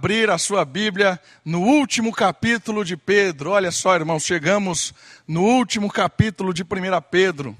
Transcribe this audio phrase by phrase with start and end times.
[0.00, 3.50] abrir a sua Bíblia no último capítulo de Pedro.
[3.50, 4.94] Olha só, irmãos, chegamos
[5.26, 6.66] no último capítulo de 1
[7.10, 7.56] Pedro.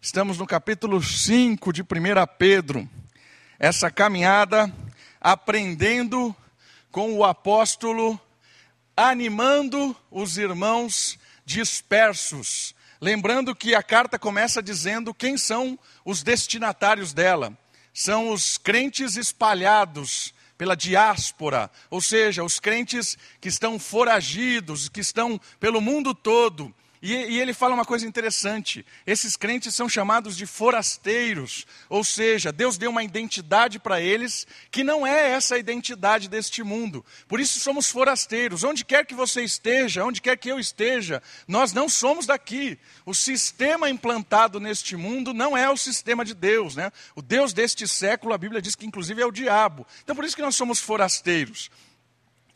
[0.00, 1.86] Estamos no capítulo 5 de 1
[2.38, 2.88] Pedro.
[3.58, 4.74] Essa caminhada
[5.20, 6.34] aprendendo
[6.90, 8.18] com o apóstolo,
[8.96, 12.74] animando os irmãos dispersos.
[12.98, 17.52] Lembrando que a carta começa dizendo quem são os destinatários dela.
[17.92, 25.40] São os crentes espalhados pela diáspora, ou seja, os crentes que estão foragidos, que estão
[25.58, 26.74] pelo mundo todo,
[27.06, 32.50] e, e, ele fala uma coisa interessante: esses crentes são chamados de forasteiros, ou seja,
[32.50, 37.04] Deus deu uma identidade para eles que não é essa identidade deste mundo.
[37.28, 38.64] Por isso somos forasteiros.
[38.64, 42.78] Onde quer que você esteja, onde quer que eu esteja, nós não somos daqui.
[43.04, 46.90] O sistema implantado neste mundo não é o sistema de Deus, né?
[47.14, 49.86] O Deus deste século, a Bíblia diz que inclusive é o diabo.
[50.02, 51.70] Então por isso que nós somos forasteiros.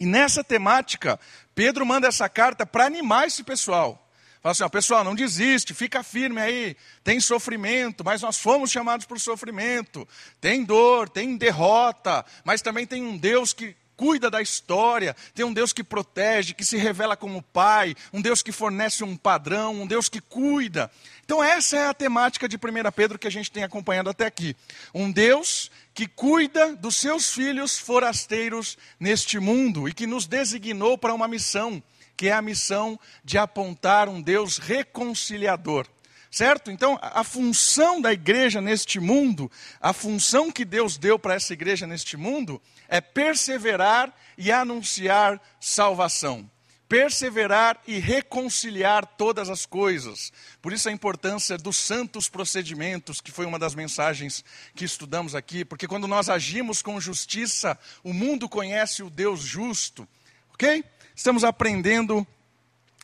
[0.00, 1.20] E nessa temática,
[1.54, 4.07] Pedro manda essa carta para animar esse pessoal.
[4.48, 6.74] Fala assim, ó, pessoal, não desiste, fica firme aí.
[7.04, 10.08] Tem sofrimento, mas nós fomos chamados por sofrimento.
[10.40, 15.52] Tem dor, tem derrota, mas também tem um Deus que cuida da história, tem um
[15.52, 19.86] Deus que protege, que se revela como Pai, um Deus que fornece um padrão, um
[19.86, 20.90] Deus que cuida.
[21.26, 22.60] Então, essa é a temática de 1
[22.96, 24.56] Pedro que a gente tem acompanhado até aqui.
[24.94, 31.12] Um Deus que cuida dos seus filhos forasteiros neste mundo e que nos designou para
[31.12, 31.82] uma missão
[32.18, 35.86] que é a missão de apontar um Deus reconciliador.
[36.30, 36.70] Certo?
[36.70, 41.86] Então, a função da igreja neste mundo, a função que Deus deu para essa igreja
[41.86, 46.50] neste mundo, é perseverar e anunciar salvação.
[46.86, 50.32] Perseverar e reconciliar todas as coisas.
[50.60, 55.64] Por isso a importância dos santos procedimentos, que foi uma das mensagens que estudamos aqui,
[55.64, 60.06] porque quando nós agimos com justiça, o mundo conhece o Deus justo.
[60.52, 60.84] Ok?
[61.18, 62.24] Estamos aprendendo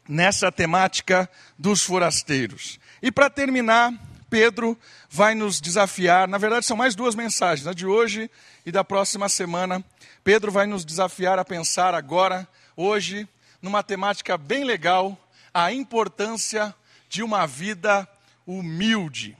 [0.09, 2.79] nessa temática dos forasteiros.
[3.03, 3.93] E para terminar,
[4.31, 4.79] Pedro
[5.11, 8.31] vai nos desafiar, na verdade são mais duas mensagens, a de hoje
[8.65, 9.85] e da próxima semana.
[10.23, 13.29] Pedro vai nos desafiar a pensar agora, hoje,
[13.61, 15.19] numa temática bem legal,
[15.53, 16.73] a importância
[17.09, 18.09] de uma vida
[18.47, 19.37] humilde.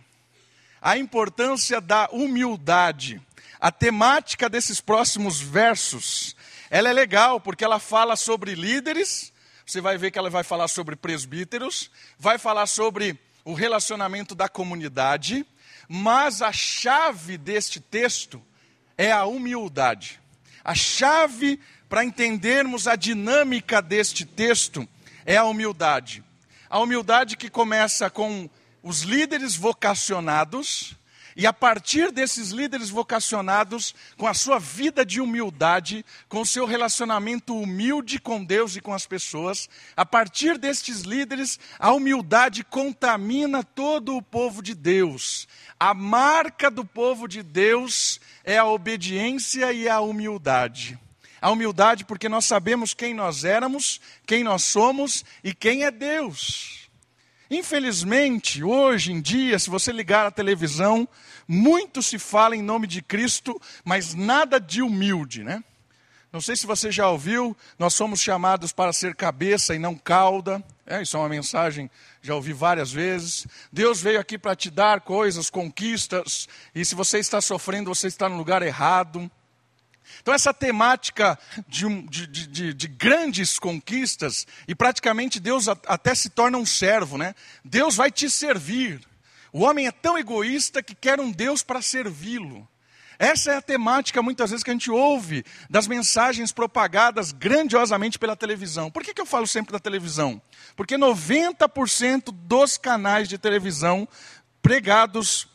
[0.83, 3.23] A importância da humildade.
[3.61, 6.34] A temática desses próximos versos
[6.75, 9.33] ela é legal porque ela fala sobre líderes,
[9.65, 14.49] você vai ver que ela vai falar sobre presbíteros, vai falar sobre o relacionamento da
[14.49, 15.47] comunidade,
[15.89, 18.43] mas a chave deste texto
[18.99, 20.21] é a humildade.
[20.65, 24.85] A chave para entendermos a dinâmica deste texto
[25.25, 26.25] é a humildade.
[26.69, 28.51] A humildade que começa com
[28.83, 30.97] os líderes vocacionados,
[31.37, 36.65] e a partir desses líderes vocacionados, com a sua vida de humildade, com o seu
[36.67, 43.65] relacionamento humilde com Deus e com as pessoas, a partir destes líderes, a humildade contamina
[43.65, 45.49] todo o povo de Deus.
[45.79, 50.99] A marca do povo de Deus é a obediência e a humildade.
[51.41, 56.84] A humildade porque nós sabemos quem nós éramos, quem nós somos e quem é Deus.
[57.51, 61.09] Infelizmente, hoje em dia, se você ligar a televisão,
[61.47, 65.63] muito se fala em nome de Cristo, mas nada de humilde, né?
[66.33, 70.61] Não sei se você já ouviu, nós somos chamados para ser cabeça e não cauda.
[70.85, 71.89] É, isso é uma mensagem,
[72.21, 73.47] já ouvi várias vezes.
[73.73, 78.29] Deus veio aqui para te dar coisas, conquistas, e se você está sofrendo, você está
[78.29, 79.31] no lugar errado.
[80.21, 81.39] Então, essa temática
[81.69, 87.35] de, de, de, de, grandes conquistas, e praticamente Deus até se torna um servo, né?
[87.65, 89.01] Deus vai te servir.
[89.53, 92.69] O homem é tão egoísta que quer um Deus para servi-lo.
[93.19, 98.35] Essa é a temática, muitas vezes, que a gente ouve das mensagens propagadas grandiosamente pela
[98.35, 98.91] televisão.
[98.91, 100.43] Por que, que eu falo sempre da televisão?
[100.75, 104.09] Porque 90% dos canais de televisão
[104.61, 105.47] pregados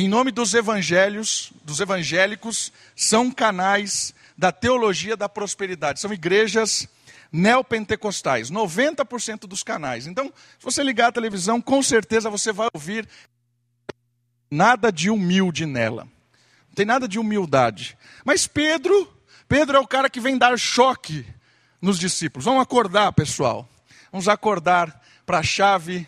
[0.00, 5.98] em nome dos evangelhos, dos evangélicos, são canais da teologia da prosperidade.
[5.98, 6.86] São igrejas
[7.32, 10.06] neopentecostais, 90% dos canais.
[10.06, 13.08] Então, se você ligar a televisão, com certeza você vai ouvir
[14.48, 16.04] nada de humilde nela.
[16.68, 17.98] Não tem nada de humildade.
[18.24, 19.12] Mas Pedro,
[19.48, 21.26] Pedro é o cara que vem dar choque
[21.82, 22.44] nos discípulos.
[22.44, 23.68] Vamos acordar, pessoal.
[24.12, 26.06] Vamos acordar para a chave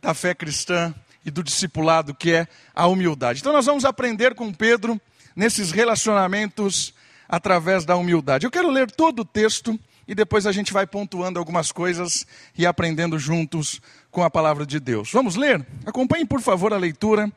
[0.00, 3.40] da fé cristã e do discipulado, que é a humildade.
[3.40, 5.00] Então, nós vamos aprender com Pedro
[5.34, 6.94] nesses relacionamentos
[7.28, 8.44] através da humildade.
[8.44, 12.26] Eu quero ler todo o texto e depois a gente vai pontuando algumas coisas
[12.56, 13.80] e aprendendo juntos
[14.10, 15.10] com a palavra de Deus.
[15.12, 15.64] Vamos ler?
[15.86, 17.30] Acompanhe, por favor, a leitura.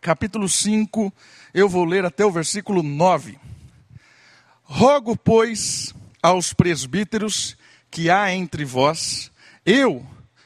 [0.00, 1.12] Capítulo 5,
[1.52, 3.38] eu vou ler até o versículo 9.
[4.62, 7.56] Rogo, pois, aos presbíteros
[7.90, 9.32] que há entre vós,
[9.64, 10.04] eu,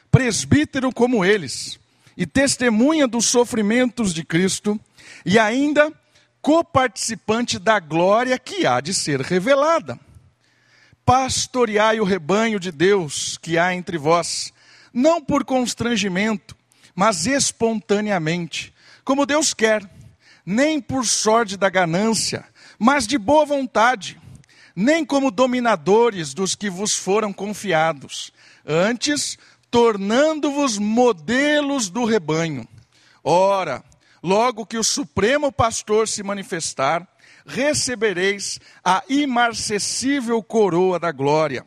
[0.09, 1.79] presbítero como eles,
[2.15, 4.79] e testemunha dos sofrimentos de Cristo,
[5.25, 5.91] e ainda
[6.41, 9.99] coparticipante da glória que há de ser revelada.
[11.05, 14.51] Pastoreai o rebanho de Deus que há entre vós,
[14.93, 16.55] não por constrangimento,
[16.95, 18.73] mas espontaneamente,
[19.03, 19.89] como Deus quer,
[20.45, 22.45] nem por sorte da ganância,
[22.77, 24.19] mas de boa vontade,
[24.75, 28.31] nem como dominadores dos que vos foram confiados,
[28.65, 29.37] antes
[29.71, 32.67] tornando-vos modelos do rebanho.
[33.23, 33.83] Ora,
[34.21, 37.07] logo que o Supremo Pastor se manifestar,
[37.45, 41.65] recebereis a imarcessível coroa da glória.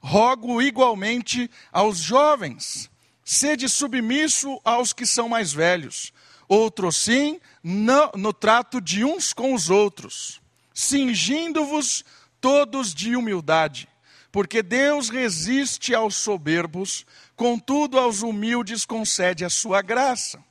[0.00, 2.90] Rogo igualmente aos jovens,
[3.24, 6.12] sede submisso aos que são mais velhos,
[6.48, 10.40] outro sim, no, no trato de uns com os outros,
[10.72, 12.04] cingindo-vos
[12.40, 13.88] todos de humildade,
[14.30, 17.04] porque Deus resiste aos soberbos,
[17.38, 20.42] contudo aos humildes concede a sua graça.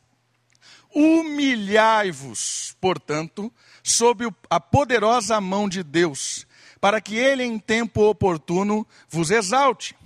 [0.96, 3.52] Humilhai-vos, portanto,
[3.84, 6.48] sob a poderosa mão de Deus,
[6.80, 9.98] para que ele em tempo oportuno vos exalte,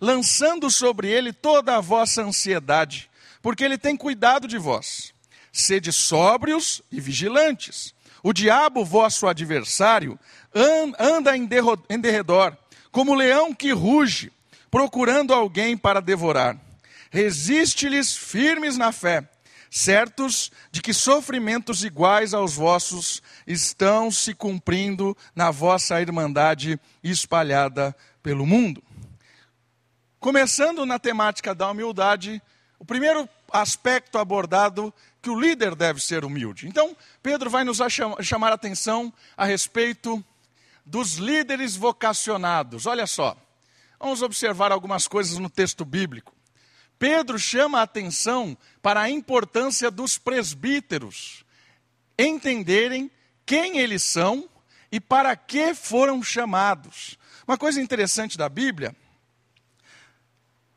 [0.00, 3.10] lançando sobre ele toda a vossa ansiedade,
[3.42, 5.12] porque ele tem cuidado de vós.
[5.52, 7.94] Sede sóbrios e vigilantes.
[8.22, 10.18] O diabo, vosso adversário,
[10.98, 11.46] anda em
[12.00, 12.56] derredor,
[12.90, 14.32] como leão que ruge,
[14.72, 16.58] procurando alguém para devorar.
[17.10, 19.28] Resiste-lhes firmes na fé,
[19.70, 28.46] certos de que sofrimentos iguais aos vossos estão se cumprindo na vossa irmandade espalhada pelo
[28.46, 28.82] mundo.
[30.18, 32.40] Começando na temática da humildade,
[32.78, 36.66] o primeiro aspecto abordado que o líder deve ser humilde.
[36.66, 37.78] Então, Pedro vai nos
[38.22, 40.24] chamar a atenção a respeito
[40.86, 42.86] dos líderes vocacionados.
[42.86, 43.36] Olha só,
[44.02, 46.34] vamos observar algumas coisas no texto bíblico.
[46.98, 51.44] Pedro chama a atenção para a importância dos presbíteros
[52.18, 53.08] entenderem
[53.46, 54.50] quem eles são
[54.90, 57.16] e para que foram chamados.
[57.46, 58.94] Uma coisa interessante da Bíblia: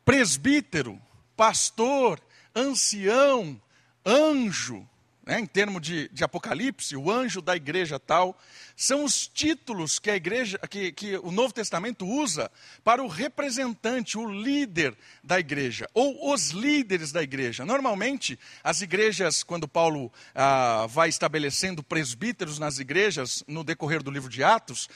[0.04, 1.00] presbítero,
[1.36, 2.20] pastor,
[2.54, 3.60] ancião,
[4.04, 4.88] anjo,
[5.26, 8.38] né, em termos de, de Apocalipse, o anjo da igreja tal,
[8.76, 12.48] são os títulos que a igreja, que, que o Novo Testamento usa
[12.84, 17.64] para o representante, o líder da igreja, ou os líderes da igreja.
[17.64, 24.30] Normalmente, as igrejas, quando Paulo ah, vai estabelecendo presbíteros nas igrejas, no decorrer do livro
[24.30, 24.88] de Atos,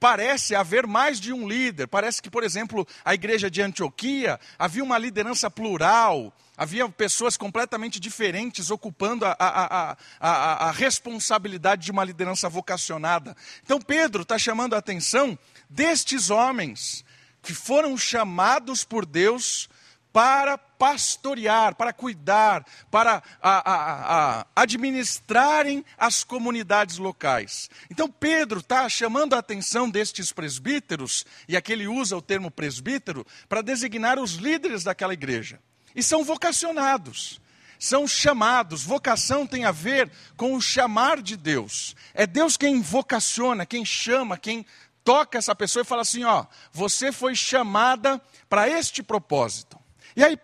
[0.00, 1.86] parece haver mais de um líder.
[1.86, 8.00] Parece que, por exemplo, a igreja de Antioquia havia uma liderança plural, havia pessoas completamente
[8.00, 13.36] diferentes ocupando a, a, a, a responsabilidade de uma liderança vocacionada.
[13.62, 15.38] Então, Pedro está chamando a atenção
[15.70, 17.04] destes homens
[17.40, 19.68] que foram chamados por Deus
[20.12, 27.70] para pastorear, para cuidar, para a, a, a, administrarem as comunidades locais.
[27.90, 33.24] Então Pedro está chamando a atenção destes presbíteros, e aqui ele usa o termo presbítero,
[33.48, 35.60] para designar os líderes daquela igreja.
[35.94, 37.40] E são vocacionados
[37.78, 38.82] são chamados.
[38.82, 41.94] Vocação tem a ver com o chamar de Deus.
[42.12, 44.66] É Deus quem vocaciona, quem chama, quem
[45.04, 49.78] toca essa pessoa e fala assim: ó, você foi chamada para este propósito.
[50.16, 50.36] E aí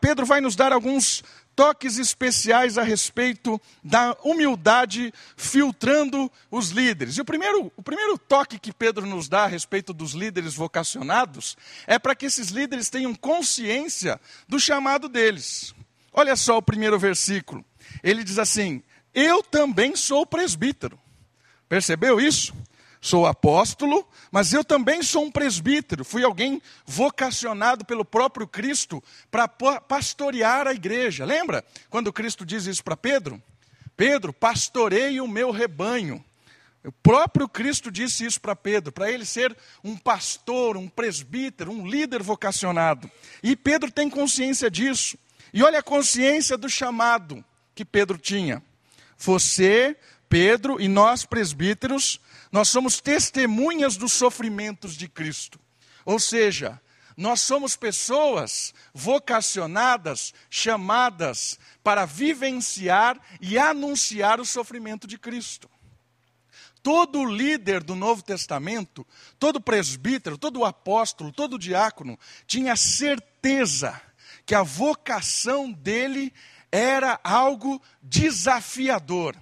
[0.00, 1.22] Pedro vai nos dar alguns
[1.54, 7.16] toques especiais a respeito da humildade filtrando os líderes.
[7.16, 11.56] E o primeiro, o primeiro toque que Pedro nos dá a respeito dos líderes vocacionados
[11.86, 15.74] é para que esses líderes tenham consciência do chamado deles.
[16.12, 17.64] Olha só o primeiro versículo.
[18.02, 18.82] Ele diz assim:
[19.14, 20.98] Eu também sou presbítero.
[21.68, 22.52] Percebeu isso?
[23.04, 26.04] Sou apóstolo, mas eu também sou um presbítero.
[26.04, 31.24] Fui alguém vocacionado pelo próprio Cristo para pastorear a igreja.
[31.24, 33.42] Lembra quando Cristo diz isso para Pedro?
[33.96, 36.24] Pedro, pastorei o meu rebanho.
[36.84, 41.84] O próprio Cristo disse isso para Pedro, para ele ser um pastor, um presbítero, um
[41.84, 43.10] líder vocacionado.
[43.42, 45.18] E Pedro tem consciência disso.
[45.52, 47.44] E olha a consciência do chamado
[47.74, 48.62] que Pedro tinha.
[49.18, 49.96] Você,
[50.28, 52.20] Pedro e nós presbíteros
[52.52, 55.58] nós somos testemunhas dos sofrimentos de Cristo.
[56.04, 56.78] Ou seja,
[57.16, 65.68] nós somos pessoas vocacionadas, chamadas para vivenciar e anunciar o sofrimento de Cristo.
[66.82, 69.06] Todo líder do Novo Testamento,
[69.38, 74.00] todo presbítero, todo apóstolo, todo diácono, tinha certeza
[74.44, 76.32] que a vocação dele
[76.70, 79.36] era algo desafiador,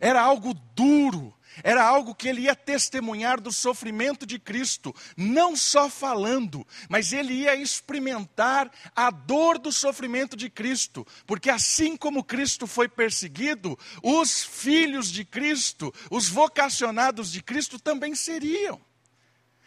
[0.00, 1.32] era algo duro,
[1.62, 7.34] Era algo que ele ia testemunhar do sofrimento de Cristo, não só falando, mas ele
[7.34, 14.42] ia experimentar a dor do sofrimento de Cristo, porque assim como Cristo foi perseguido, os
[14.42, 18.80] filhos de Cristo, os vocacionados de Cristo também seriam.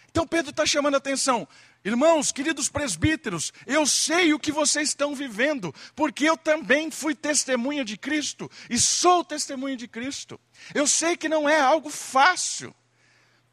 [0.10, 1.48] Então Pedro está chamando a atenção.
[1.86, 7.86] Irmãos, queridos presbíteros, eu sei o que vocês estão vivendo, porque eu também fui testemunha
[7.86, 10.42] de Cristo e sou testemunha de Cristo.
[10.74, 12.76] Eu sei que não é algo fácil.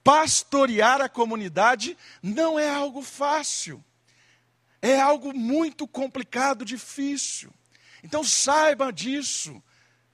[0.03, 3.85] Pastorear a comunidade não é algo fácil.
[4.81, 7.53] É algo muito complicado, difícil.
[8.03, 9.63] Então saiba disso,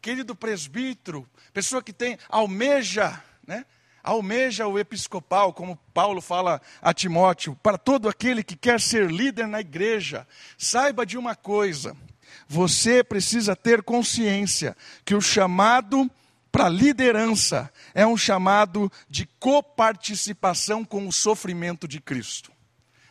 [0.03, 3.65] querido presbítero, pessoa que tem almeja, né?
[4.03, 9.47] Almeja o episcopal, como Paulo fala a Timóteo, para todo aquele que quer ser líder
[9.47, 10.27] na igreja,
[10.57, 11.97] saiba de uma coisa:
[12.49, 16.11] você precisa ter consciência que o chamado
[16.51, 22.51] para liderança é um chamado de coparticipação com o sofrimento de Cristo.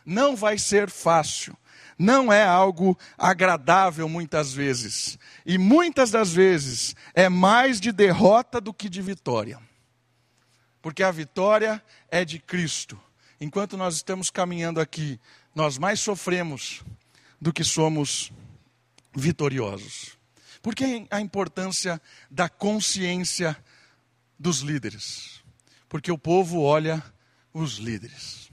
[0.04, 1.56] Não vai ser fácil,
[1.98, 8.72] não é algo agradável muitas vezes, e muitas das vezes é mais de derrota do
[8.72, 9.67] que de vitória
[10.88, 12.98] porque a vitória é de Cristo.
[13.38, 15.20] Enquanto nós estamos caminhando aqui,
[15.54, 16.82] nós mais sofremos
[17.38, 18.32] do que somos
[19.14, 20.16] vitoriosos.
[20.62, 23.54] Por que a importância da consciência
[24.38, 25.44] dos líderes?
[25.90, 27.04] Porque o povo olha
[27.52, 28.50] os líderes.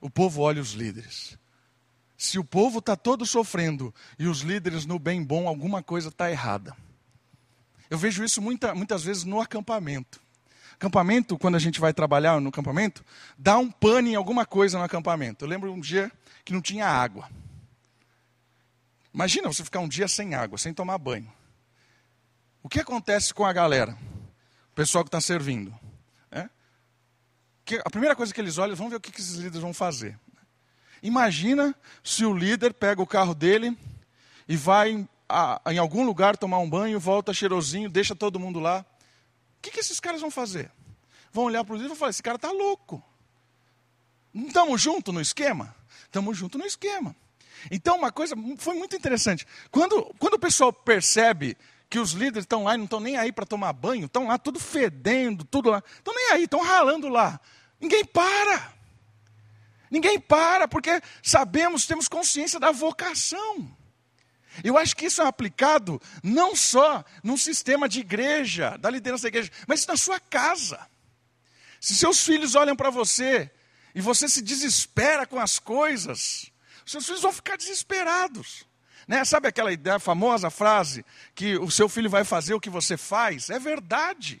[0.00, 1.36] O povo olha os líderes.
[2.16, 6.30] Se o povo está todo sofrendo e os líderes no bem bom, alguma coisa está
[6.30, 6.76] errada.
[7.90, 10.21] Eu vejo isso muita, muitas vezes no acampamento.
[10.82, 13.04] Acampamento, quando a gente vai trabalhar no acampamento,
[13.38, 15.44] dá um pane em alguma coisa no acampamento.
[15.44, 16.10] Eu lembro um dia
[16.44, 17.30] que não tinha água.
[19.14, 21.32] Imagina você ficar um dia sem água, sem tomar banho.
[22.64, 23.96] O que acontece com a galera?
[24.72, 25.72] O pessoal que está servindo.
[26.32, 26.48] É?
[27.64, 30.18] Que a primeira coisa que eles olham, vão ver o que esses líderes vão fazer.
[31.00, 33.78] Imagina se o líder pega o carro dele
[34.48, 34.90] e vai
[35.70, 38.84] em algum lugar tomar um banho, volta cheirosinho, deixa todo mundo lá
[39.62, 40.70] que, que esses caras vão fazer?
[41.32, 43.02] Vão olhar para o livro e falar: esse cara está louco.
[44.34, 45.74] Não estamos juntos no esquema?
[46.04, 47.14] Estamos juntos no esquema.
[47.70, 49.46] Então, uma coisa foi muito interessante.
[49.70, 51.56] Quando, quando o pessoal percebe
[51.88, 54.38] que os líderes estão lá e não estão nem aí para tomar banho, estão lá
[54.38, 57.38] tudo fedendo, tudo lá, estão nem aí, estão ralando lá.
[57.80, 58.72] Ninguém para.
[59.90, 63.70] Ninguém para, porque sabemos, temos consciência da vocação.
[64.62, 69.28] Eu acho que isso é aplicado não só num sistema de igreja, da liderança da
[69.28, 70.78] igreja, mas na sua casa.
[71.80, 73.50] Se seus filhos olham para você
[73.94, 76.50] e você se desespera com as coisas,
[76.84, 78.64] seus filhos vão ficar desesperados.
[79.06, 79.24] Né?
[79.24, 81.04] Sabe aquela ideia, famosa frase
[81.34, 83.50] que o seu filho vai fazer o que você faz?
[83.50, 84.40] É verdade.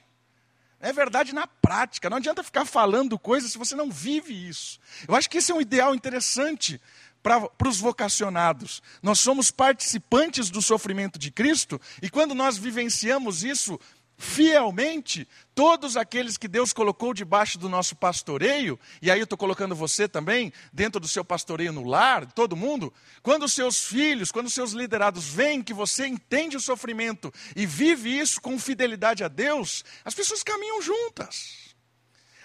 [0.80, 2.10] É verdade na prática.
[2.10, 4.80] Não adianta ficar falando coisas se você não vive isso.
[5.06, 6.80] Eu acho que esse é um ideal interessante
[7.22, 8.82] para os vocacionados.
[9.02, 13.78] Nós somos participantes do sofrimento de Cristo e quando nós vivenciamos isso
[14.22, 19.74] fielmente, todos aqueles que Deus colocou debaixo do nosso pastoreio, e aí eu estou colocando
[19.74, 24.46] você também dentro do seu pastoreio no lar, todo mundo, quando os seus filhos, quando
[24.46, 29.28] os seus liderados veem que você entende o sofrimento e vive isso com fidelidade a
[29.28, 31.71] Deus, as pessoas caminham juntas.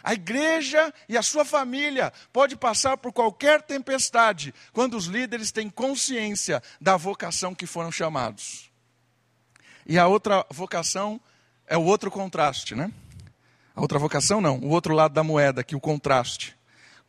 [0.03, 5.69] A igreja e a sua família pode passar por qualquer tempestade quando os líderes têm
[5.69, 8.69] consciência da vocação que foram chamados.
[9.85, 11.19] E a outra vocação
[11.65, 12.91] é o outro contraste, né?
[13.75, 16.55] A outra vocação não, o outro lado da moeda, que o contraste.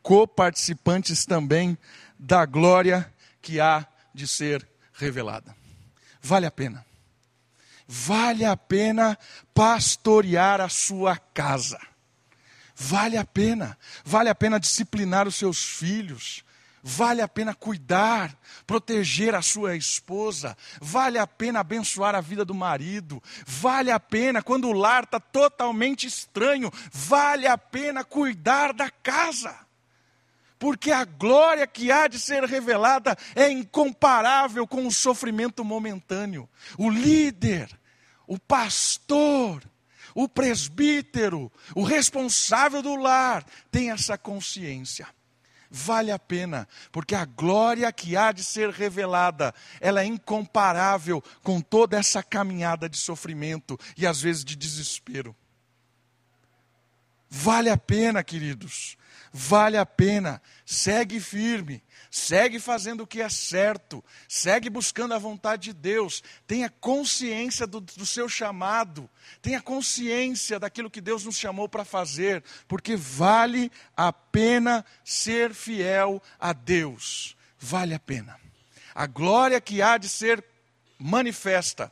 [0.01, 1.77] Coparticipantes também
[2.17, 5.55] da glória que há de ser revelada.
[6.21, 6.85] Vale a pena.
[7.87, 9.17] Vale a pena
[9.53, 11.79] pastorear a sua casa.
[12.81, 16.45] Vale a pena, vale a pena disciplinar os seus filhos,
[16.81, 18.33] vale a pena cuidar,
[18.65, 24.41] proteger a sua esposa, vale a pena abençoar a vida do marido, vale a pena,
[24.41, 29.53] quando o lar está totalmente estranho, vale a pena cuidar da casa.
[30.57, 36.47] Porque a glória que há de ser revelada é incomparável com o sofrimento momentâneo.
[36.77, 37.69] O líder,
[38.25, 39.61] o pastor,
[40.21, 45.07] o presbítero, o responsável do lar, tem essa consciência.
[45.71, 51.61] Vale a pena, porque a glória que há de ser revelada, ela é incomparável com
[51.61, 55.33] toda essa caminhada de sofrimento e às vezes de desespero.
[57.29, 58.97] Vale a pena, queridos.
[59.31, 65.65] vale a pena, segue firme, segue fazendo o que é certo, segue buscando a vontade
[65.65, 69.09] de Deus, tenha consciência do, do seu chamado,
[69.41, 76.21] tenha consciência daquilo que Deus nos chamou para fazer, porque vale a pena ser fiel
[76.39, 78.39] a Deus, vale a pena.
[78.95, 80.43] A glória que há de ser
[80.97, 81.91] manifesta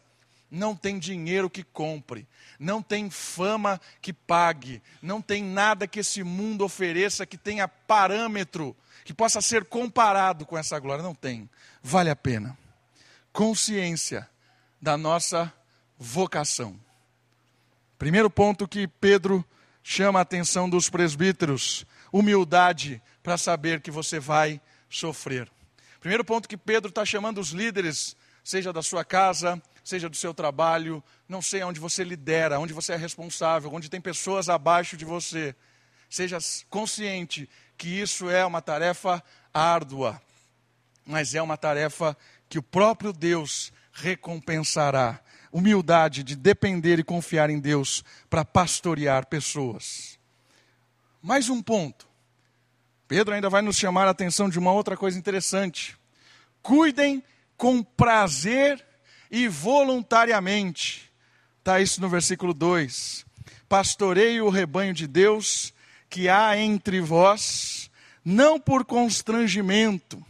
[0.49, 2.27] não tem dinheiro que compre,
[2.59, 8.75] não tem fama que pague, não tem nada que esse mundo ofereça que tenha parâmetro,
[9.05, 11.03] que possa ser comparado com essa glória.
[11.03, 11.49] Não tem.
[11.81, 12.57] Vale a pena.
[13.31, 14.27] Consciência
[14.81, 15.53] da nossa
[15.97, 16.79] vocação.
[17.97, 19.45] Primeiro ponto que Pedro
[19.83, 25.49] chama a atenção dos presbíteros: humildade para saber que você vai sofrer.
[25.99, 30.33] Primeiro ponto que Pedro está chamando os líderes, seja da sua casa, seja do seu
[30.33, 35.05] trabalho, não sei onde você lidera, onde você é responsável, onde tem pessoas abaixo de
[35.05, 35.55] você.
[36.09, 36.39] Seja
[36.69, 40.21] consciente que isso é uma tarefa árdua,
[41.05, 42.17] mas é uma tarefa
[42.49, 45.21] que o próprio Deus recompensará.
[45.53, 50.19] Humildade de depender e confiar em Deus para pastorear pessoas.
[51.21, 52.05] Mais um ponto.
[53.07, 55.97] Pedro ainda vai nos chamar a atenção de uma outra coisa interessante.
[56.61, 57.23] Cuidem
[57.55, 58.85] com prazer
[59.29, 61.11] e voluntariamente.
[61.59, 63.25] Está isso no versículo 2.
[63.67, 65.73] Pastorei o rebanho de Deus
[66.09, 67.91] que há entre vós,
[68.23, 70.23] não por constrangimento.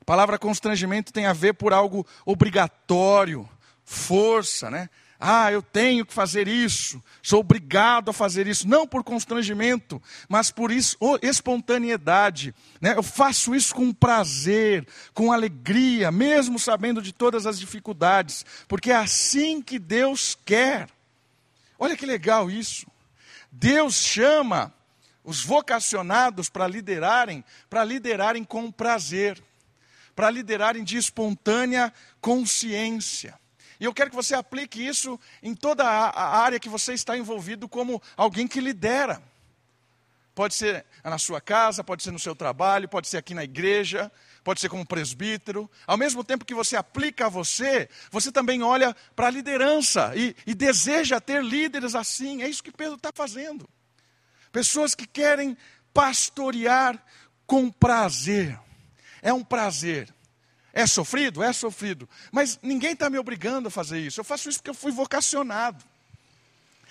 [0.00, 3.48] A palavra constrangimento tem a ver por algo obrigatório,
[3.84, 4.90] força, né?
[5.26, 10.50] Ah, eu tenho que fazer isso, sou obrigado a fazer isso, não por constrangimento, mas
[10.50, 12.54] por isso, espontaneidade.
[12.78, 12.92] Né?
[12.94, 18.96] Eu faço isso com prazer, com alegria, mesmo sabendo de todas as dificuldades, porque é
[18.96, 20.90] assim que Deus quer.
[21.78, 22.86] Olha que legal isso.
[23.50, 24.74] Deus chama
[25.24, 29.42] os vocacionados para liderarem, para liderarem com prazer,
[30.14, 31.90] para liderarem de espontânea
[32.20, 33.42] consciência.
[33.84, 37.68] E eu quero que você aplique isso em toda a área que você está envolvido
[37.68, 39.22] como alguém que lidera.
[40.34, 44.10] Pode ser na sua casa, pode ser no seu trabalho, pode ser aqui na igreja,
[44.42, 45.70] pode ser como presbítero.
[45.86, 50.34] Ao mesmo tempo que você aplica a você, você também olha para a liderança e,
[50.46, 52.42] e, deseja ter líderes assim.
[52.42, 53.68] É isso que Pedro está fazendo.
[54.50, 55.58] Pessoas que querem
[55.92, 56.98] pastorear
[57.46, 58.58] com prazer.
[59.20, 60.08] É um prazer
[60.76, 61.40] é sofrido?
[61.40, 62.08] É sofrido.
[62.32, 64.18] Mas ninguém está me obrigando a fazer isso.
[64.18, 65.82] Eu faço isso porque eu fui vocacionado.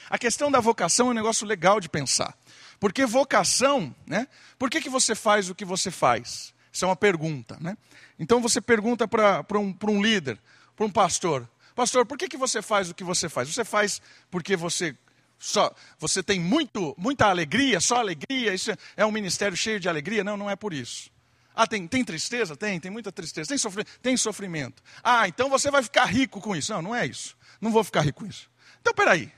[0.09, 2.33] A questão da vocação é um negócio legal de pensar.
[2.79, 4.27] Porque vocação, né?
[4.57, 6.53] Por que, que você faz o que você faz?
[6.71, 7.77] Isso é uma pergunta, né?
[8.17, 10.39] Então você pergunta para um, um líder,
[10.77, 13.53] para um pastor: Pastor, por que, que você faz o que você faz?
[13.53, 14.95] Você faz porque você
[15.37, 20.23] só você tem muito, muita alegria, só alegria, isso é um ministério cheio de alegria?
[20.23, 21.11] Não, não é por isso.
[21.55, 22.55] Ah, tem, tem tristeza?
[22.55, 23.49] Tem, tem muita tristeza.
[23.49, 24.81] Tem, sofri tem sofrimento.
[25.03, 26.73] Ah, então você vai ficar rico com isso.
[26.73, 27.35] Não, não é isso.
[27.61, 28.49] Não vou ficar rico com isso.
[28.81, 29.31] Então, peraí.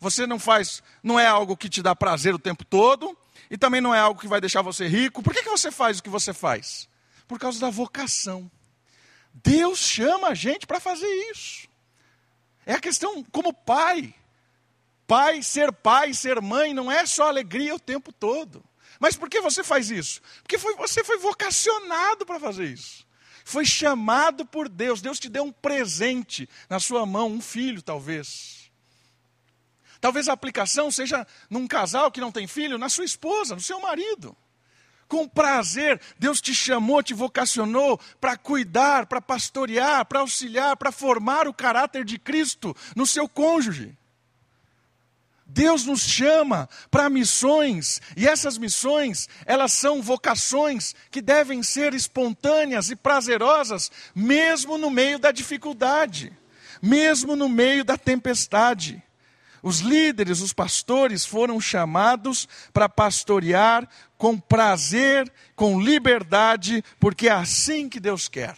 [0.00, 3.16] Você não faz, não é algo que te dá prazer o tempo todo,
[3.50, 5.22] e também não é algo que vai deixar você rico.
[5.22, 6.88] Por que, que você faz o que você faz?
[7.28, 8.50] Por causa da vocação.
[9.32, 11.68] Deus chama a gente para fazer isso.
[12.64, 14.14] É a questão como pai.
[15.06, 18.64] Pai, ser pai, ser mãe, não é só alegria o tempo todo.
[19.00, 20.20] Mas por que você faz isso?
[20.42, 23.08] Porque foi, você foi vocacionado para fazer isso.
[23.46, 25.00] Foi chamado por Deus.
[25.00, 28.70] Deus te deu um presente na sua mão, um filho, talvez.
[30.02, 33.80] Talvez a aplicação seja num casal que não tem filho, na sua esposa, no seu
[33.80, 34.36] marido.
[35.08, 41.48] Com prazer, Deus te chamou, te vocacionou para cuidar, para pastorear, para auxiliar, para formar
[41.48, 43.96] o caráter de Cristo no seu cônjuge.
[45.52, 52.88] Deus nos chama para missões, e essas missões, elas são vocações que devem ser espontâneas
[52.88, 56.32] e prazerosas, mesmo no meio da dificuldade,
[56.80, 59.02] mesmo no meio da tempestade.
[59.60, 67.88] Os líderes, os pastores foram chamados para pastorear com prazer, com liberdade, porque é assim
[67.88, 68.56] que Deus quer.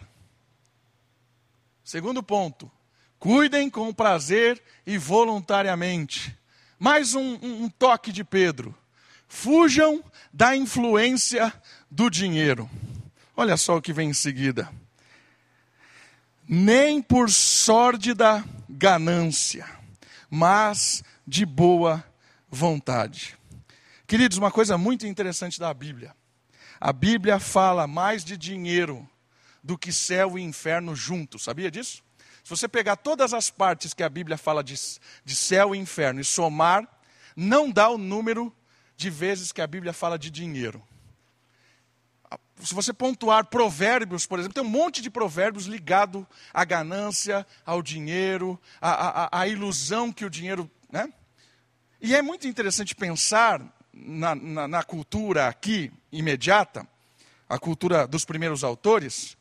[1.83, 2.71] Segundo ponto,
[3.19, 6.37] cuidem com prazer e voluntariamente
[6.83, 8.77] mais um, um, toque de Pedro.
[9.29, 11.55] Fujam da influência
[11.88, 12.68] do dinheiro.
[13.37, 14.68] Olha só o que vem em seguida.
[16.49, 19.64] Nem por sórdida ganância,
[20.29, 22.05] mas de boa
[22.51, 23.38] vontade.
[24.05, 26.12] Queridos, uma coisa muito interessante da Bíblia.
[26.81, 29.09] A Bíblia fala mais de dinheiro
[29.62, 32.03] do que céu e inferno juntos, sabia disso?
[32.53, 34.75] Você pegar todas as partes que a Bíblia fala de,
[35.25, 36.87] de céu e inferno e somar,
[37.35, 38.55] não dá o número
[38.95, 40.87] de vezes que a Bíblia fala de dinheiro.
[42.62, 47.81] se você pontuar provérbios, por exemplo, tem um monte de provérbios ligado à ganância, ao
[47.81, 48.91] dinheiro, à,
[49.25, 50.71] à, à ilusão que o dinheiro.
[50.91, 51.11] Né?
[52.03, 53.62] E é muito interessante pensar
[53.95, 56.87] na, na, na cultura aqui imediata,
[57.49, 59.38] a cultura dos primeiros autores,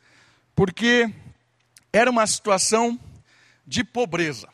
[0.56, 1.13] porque
[1.91, 2.99] era uma situação
[3.65, 4.47] de pobreza.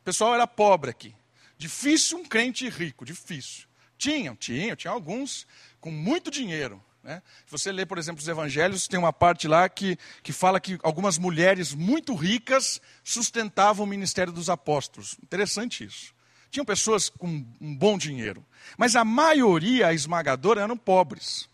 [0.00, 1.14] O pessoal era pobre aqui.
[1.56, 3.66] Difícil um crente rico, difícil.
[3.96, 5.46] Tinham, tinham, tinha alguns
[5.80, 6.82] com muito dinheiro.
[7.02, 7.22] Né?
[7.46, 10.78] Se você lê, por exemplo, os evangelhos, tem uma parte lá que, que fala que
[10.82, 15.16] algumas mulheres muito ricas sustentavam o ministério dos apóstolos.
[15.22, 16.14] Interessante isso.
[16.50, 17.26] Tinham pessoas com
[17.60, 18.44] um bom dinheiro.
[18.76, 21.48] Mas a maioria esmagadora eram pobres.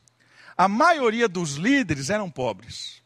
[0.56, 3.03] A maioria dos líderes eram pobres.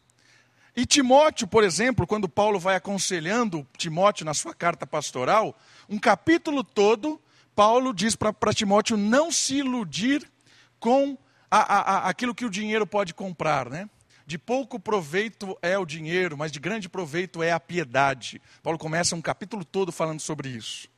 [0.78, 6.62] E Timóteo, por exemplo, quando Paulo vai aconselhando Timóteo na sua carta pastoral, um capítulo
[6.62, 7.20] todo,
[7.52, 10.30] Paulo diz para Timóteo não se iludir
[10.78, 11.18] com
[11.50, 13.90] a, a, a, aquilo que o dinheiro pode comprar, né?
[14.24, 18.40] De pouco proveito é o dinheiro, mas de grande proveito é a piedade.
[18.62, 20.88] Paulo começa um capítulo todo falando sobre isso.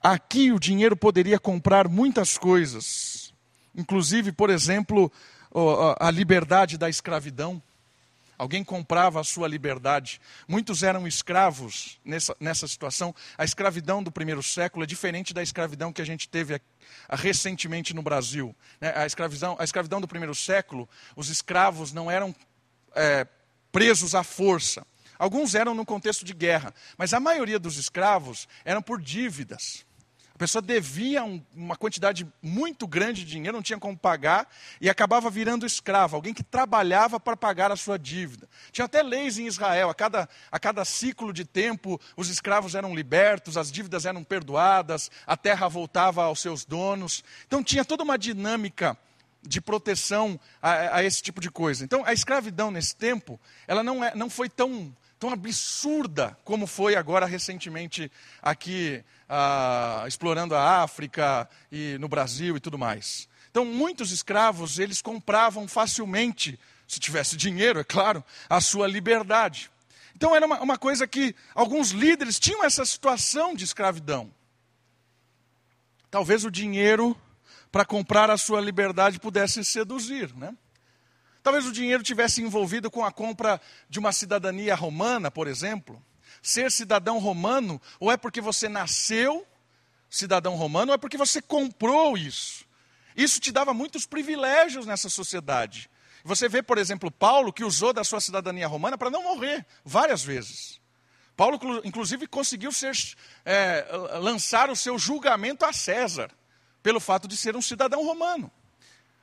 [0.00, 3.34] Aqui o dinheiro poderia comprar muitas coisas,
[3.74, 5.10] inclusive, por exemplo,
[5.98, 7.62] a liberdade da escravidão.
[8.38, 10.20] Alguém comprava a sua liberdade.
[10.46, 13.12] Muitos eram escravos nessa, nessa situação.
[13.36, 16.60] A escravidão do primeiro século é diferente da escravidão que a gente teve
[17.10, 18.54] recentemente no Brasil.
[18.80, 18.92] Né?
[18.94, 22.32] A escravidão, a escravidão do primeiro século, os escravos não eram
[22.94, 23.26] é,
[23.72, 24.86] presos à força.
[25.18, 29.84] Alguns eram no contexto de guerra, mas a maioria dos escravos eram por dívidas.
[30.38, 34.48] A pessoa devia um, uma quantidade muito grande de dinheiro, não tinha como pagar,
[34.80, 38.48] e acabava virando escravo, alguém que trabalhava para pagar a sua dívida.
[38.70, 42.94] Tinha até leis em Israel, a cada, a cada ciclo de tempo, os escravos eram
[42.94, 47.24] libertos, as dívidas eram perdoadas, a terra voltava aos seus donos.
[47.48, 48.96] Então tinha toda uma dinâmica
[49.42, 51.84] de proteção a, a esse tipo de coisa.
[51.84, 56.94] Então a escravidão nesse tempo, ela não, é, não foi tão tão absurda como foi
[56.94, 63.28] agora recentemente aqui ah, explorando a África e no Brasil e tudo mais.
[63.50, 69.70] Então, muitos escravos, eles compravam facilmente, se tivesse dinheiro, é claro, a sua liberdade.
[70.14, 74.30] Então, era uma, uma coisa que alguns líderes tinham essa situação de escravidão.
[76.10, 77.16] Talvez o dinheiro
[77.70, 80.54] para comprar a sua liberdade pudesse seduzir, né?
[81.48, 83.58] Talvez o dinheiro tivesse envolvido com a compra
[83.88, 86.04] de uma cidadania romana, por exemplo.
[86.42, 89.46] Ser cidadão romano, ou é porque você nasceu
[90.10, 92.66] cidadão romano, ou é porque você comprou isso.
[93.16, 95.88] Isso te dava muitos privilégios nessa sociedade.
[96.22, 100.22] Você vê, por exemplo, Paulo, que usou da sua cidadania romana para não morrer várias
[100.22, 100.78] vezes.
[101.34, 102.92] Paulo, inclusive, conseguiu ser,
[103.42, 103.86] é,
[104.20, 106.30] lançar o seu julgamento a César,
[106.82, 108.52] pelo fato de ser um cidadão romano.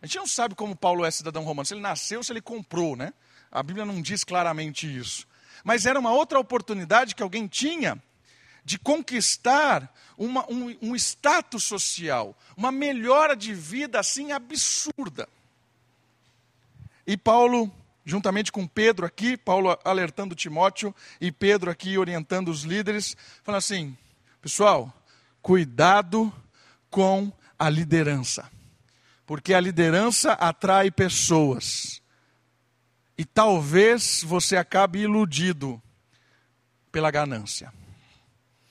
[0.06, 2.96] A gente não sabe como Paulo é cidadão romano, se ele nasceu se ele comprou,
[2.96, 3.12] né?
[3.52, 5.28] A Bíblia não diz claramente isso.
[5.63, 8.00] Mas era uma outra oportunidade que alguém tinha
[8.63, 15.28] de conquistar uma, um, um status social, uma melhora de vida assim absurda.
[17.08, 17.74] E Paulo,
[18.06, 23.98] juntamente com Pedro aqui, Paulo alertando Timóteo e Pedro aqui orientando os líderes, falando assim:
[24.39, 24.94] pessoal,
[25.41, 26.32] cuidado
[26.91, 28.54] com a liderança
[29.26, 32.02] porque a liderança atrai pessoas.
[33.18, 35.82] E talvez você acabe iludido
[36.92, 37.74] pela ganância.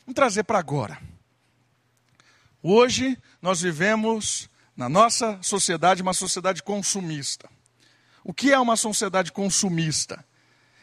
[0.07, 1.01] Vamos trazer para agora.
[2.63, 7.49] Hoje nós vivemos na nossa sociedade uma sociedade consumista.
[8.23, 10.25] O que é uma sociedade consumista?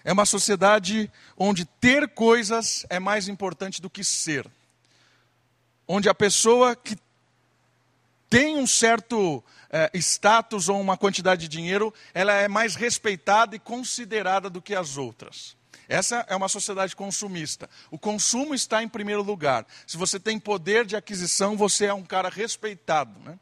[0.04, 4.50] É uma sociedade onde ter coisas é mais importante do que ser.
[5.88, 6.98] Onde a pessoa que
[8.30, 13.60] tem um certo é, status ou uma quantidade de dinheiro, ela é mais respeitada e
[13.60, 15.56] considerada do que as outras.
[15.88, 17.70] Essa é uma sociedade consumista.
[17.90, 19.66] O consumo está em primeiro lugar.
[19.88, 23.20] Se você tem poder de aquisição, você é um cara respeitado.
[23.20, 23.38] Né?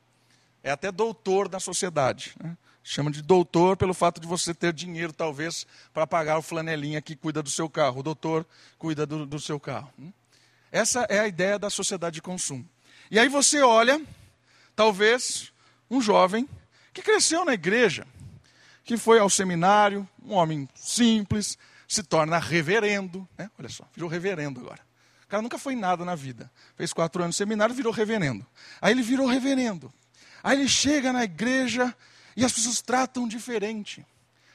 [0.63, 2.33] É até doutor na sociedade.
[2.41, 2.57] Né?
[2.83, 7.15] Chama de doutor pelo fato de você ter dinheiro, talvez, para pagar o flanelinha que
[7.15, 7.99] cuida do seu carro.
[7.99, 8.45] O doutor
[8.79, 9.93] cuida do, do seu carro.
[9.95, 10.11] Né?
[10.71, 12.67] Essa é a ideia da sociedade de consumo.
[13.11, 14.01] E aí você olha,
[14.75, 15.51] talvez,
[15.89, 16.47] um jovem
[16.93, 18.05] que cresceu na igreja,
[18.83, 23.49] que foi ao seminário, um homem simples, se torna reverendo, né?
[23.57, 24.81] olha só, virou reverendo agora.
[25.23, 26.51] O cara nunca foi nada na vida.
[26.75, 28.45] Fez quatro anos de seminário, virou reverendo.
[28.81, 29.93] Aí ele virou reverendo.
[30.43, 31.95] Aí ele chega na igreja
[32.35, 34.05] e as pessoas tratam diferente.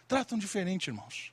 [0.08, 1.32] Tratam diferente, irmãos.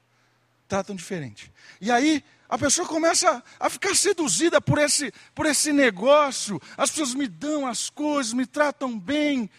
[0.68, 1.52] Tratam diferente.
[1.80, 6.62] E aí a pessoa começa a ficar seduzida por esse, por esse negócio.
[6.78, 9.50] As pessoas me dão as coisas, me tratam bem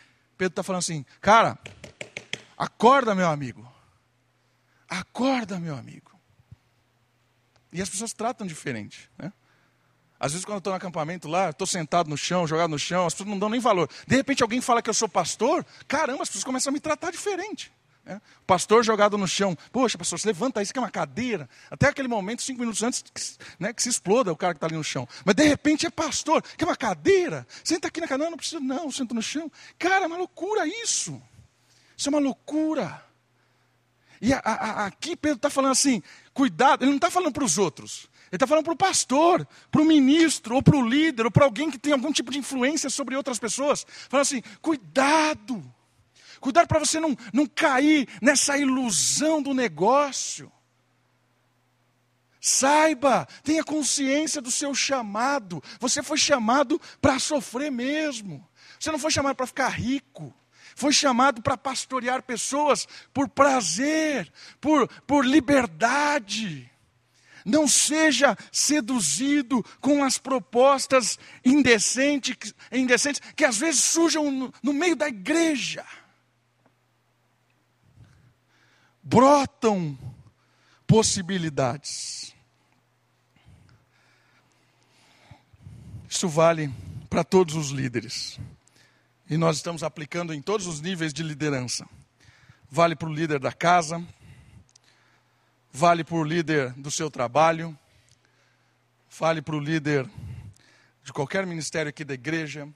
[0.42, 1.56] Pedro está falando assim: cara,
[2.58, 3.70] acorda, meu amigo.
[4.88, 6.10] Acorda, meu amigo.
[7.72, 9.08] E as pessoas tratam diferente.
[9.16, 9.32] Né?
[10.18, 13.06] Às vezes, quando eu estou no acampamento lá, estou sentado no chão, jogado no chão,
[13.06, 13.88] as pessoas não dão nem valor.
[14.04, 17.12] De repente, alguém fala que eu sou pastor, caramba, as pessoas começam a me tratar
[17.12, 17.72] diferente.
[18.04, 18.20] Né?
[18.46, 19.56] Pastor jogado no chão.
[19.70, 21.48] Poxa, pastor, você levanta isso que é uma cadeira.
[21.70, 24.76] Até aquele momento, cinco minutos antes, né, que se exploda o cara que está ali
[24.76, 25.08] no chão.
[25.24, 27.46] Mas de repente é pastor, que é uma cadeira.
[27.62, 28.24] Senta aqui na cadeira.
[28.24, 29.50] Não, não precisa, não, senta no chão.
[29.78, 31.20] Cara, é uma loucura isso.
[31.96, 33.04] Isso é uma loucura.
[34.20, 37.58] E a, a, aqui Pedro está falando assim: cuidado, ele não está falando para os
[37.58, 38.08] outros.
[38.30, 41.44] Ele está falando para o pastor, para o ministro, ou para o líder, ou para
[41.44, 43.84] alguém que tem algum tipo de influência sobre outras pessoas.
[44.08, 45.62] Falando assim: cuidado,
[46.42, 50.52] cuidado para você não, não cair nessa ilusão do negócio.
[52.40, 55.62] Saiba, tenha consciência do seu chamado.
[55.78, 58.44] Você foi chamado para sofrer mesmo.
[58.80, 60.34] Você não foi chamado para ficar rico.
[60.74, 66.68] Foi chamado para pastorear pessoas por prazer, por, por liberdade.
[67.44, 74.96] Não seja seduzido com as propostas indecentes, indecentes que às vezes surjam no, no meio
[74.96, 75.84] da igreja.
[79.02, 79.98] Brotam
[80.86, 82.34] possibilidades.
[86.08, 86.72] Isso vale
[87.08, 88.38] para todos os líderes.
[89.28, 91.88] E nós estamos aplicando em todos os níveis de liderança.
[92.70, 94.06] Vale para o líder da casa,
[95.72, 97.76] vale para o líder do seu trabalho,
[99.18, 100.08] vale para o líder
[101.02, 102.68] de qualquer ministério aqui da igreja,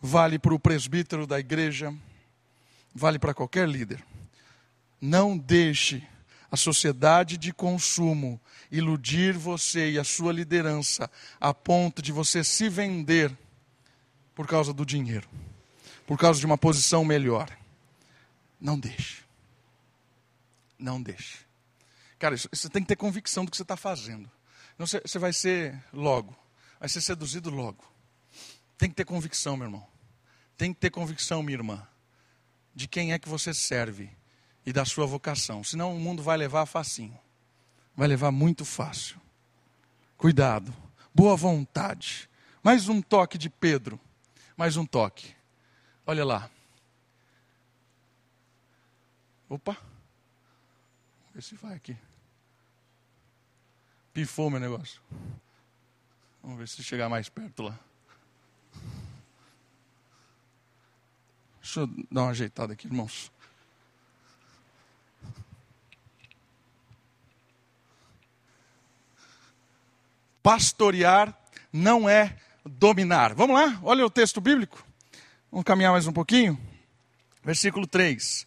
[0.00, 1.94] vale para o presbítero da igreja,
[2.94, 4.04] vale para qualquer líder.
[5.06, 6.04] Não deixe
[6.50, 8.40] a sociedade de consumo
[8.72, 11.08] iludir você e a sua liderança
[11.40, 13.32] a ponto de você se vender
[14.34, 15.28] por causa do dinheiro,
[16.08, 17.48] por causa de uma posição melhor.
[18.60, 19.22] Não deixe.
[20.76, 21.38] Não deixe.
[22.18, 24.28] Cara, você tem que ter convicção do que você está fazendo.
[24.76, 26.36] Não, você, você vai ser logo.
[26.80, 27.84] Vai ser seduzido logo.
[28.76, 29.86] Tem que ter convicção, meu irmão.
[30.56, 31.86] Tem que ter convicção, minha irmã,
[32.74, 34.10] de quem é que você serve
[34.66, 35.62] e da sua vocação.
[35.62, 37.16] Senão o mundo vai levar facinho.
[37.94, 39.18] Vai levar muito fácil.
[40.18, 40.74] Cuidado.
[41.14, 42.28] Boa vontade.
[42.62, 43.98] Mais um toque de Pedro.
[44.56, 45.34] Mais um toque.
[46.04, 46.50] Olha lá.
[49.48, 49.76] Opa.
[51.32, 51.96] Vê se vai aqui.
[54.12, 55.00] Pifou meu negócio.
[56.42, 57.78] Vamos ver se chegar mais perto lá.
[61.60, 63.30] Deixa eu dar uma ajeitada aqui, irmãos.
[70.46, 71.36] Pastorear
[71.72, 73.34] não é dominar.
[73.34, 73.80] Vamos lá?
[73.82, 74.86] Olha o texto bíblico.
[75.50, 76.56] Vamos caminhar mais um pouquinho.
[77.42, 78.46] Versículo 3.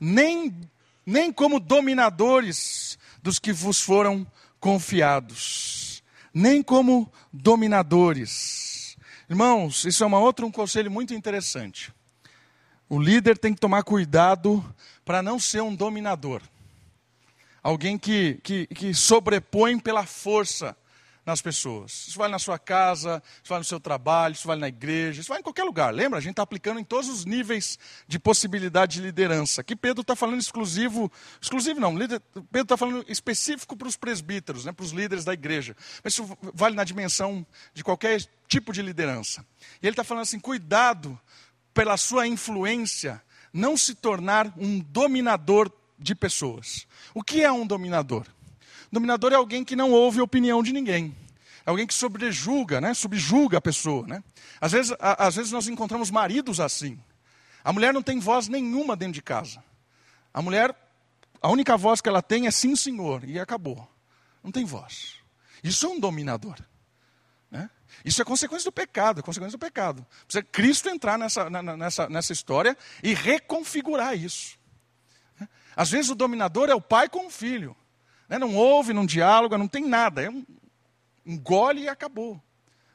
[0.00, 0.58] Nem,
[1.04, 4.26] nem como dominadores dos que vos foram
[4.58, 6.02] confiados,
[6.32, 8.96] nem como dominadores.
[9.28, 11.92] Irmãos, isso é uma outra um conselho muito interessante.
[12.88, 14.64] O líder tem que tomar cuidado
[15.04, 16.40] para não ser um dominador.
[17.62, 20.74] Alguém que, que, que sobrepõe pela força
[21.24, 22.08] nas pessoas.
[22.08, 25.28] Isso vale na sua casa, isso vale no seu trabalho, isso vale na igreja, isso
[25.28, 25.92] vale em qualquer lugar.
[25.92, 26.18] Lembra?
[26.18, 29.60] A gente está aplicando em todos os níveis de possibilidade de liderança.
[29.60, 31.10] Aqui Pedro está falando exclusivo,
[31.40, 35.76] exclusivo não, Pedro está falando específico para os presbíteros, né, para os líderes da igreja.
[36.02, 39.44] Mas isso vale na dimensão de qualquer tipo de liderança.
[39.82, 41.18] E ele está falando assim: cuidado
[41.72, 46.86] pela sua influência, não se tornar um dominador de pessoas.
[47.14, 48.26] O que é um dominador?
[48.94, 51.16] Dominador é alguém que não ouve a opinião de ninguém.
[51.66, 52.94] É alguém que sobrejuga, né?
[52.94, 54.06] subjuga a pessoa.
[54.06, 54.22] Né?
[54.60, 56.96] Às, vezes, a, às vezes nós encontramos maridos assim.
[57.64, 59.64] A mulher não tem voz nenhuma dentro de casa.
[60.32, 60.72] A mulher,
[61.42, 63.84] a única voz que ela tem é sim, senhor, e acabou.
[64.44, 65.16] Não tem voz.
[65.62, 66.56] Isso é um dominador.
[67.50, 67.68] Né?
[68.04, 70.06] Isso é consequência do pecado, é consequência do pecado.
[70.24, 74.56] Precisa Cristo entrar nessa, nessa, nessa história e reconfigurar isso.
[75.40, 75.48] Né?
[75.74, 77.76] Às vezes o dominador é o pai com o filho.
[78.28, 78.38] Né?
[78.38, 80.22] Não ouve, não diáloga, não tem nada.
[80.22, 80.44] É um,
[81.24, 82.40] engole e acabou.